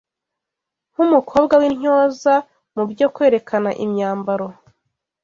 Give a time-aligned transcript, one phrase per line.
[0.93, 2.33] nk’umukobwa w’intyoza
[2.75, 4.47] mu byo kwerekana imyambaro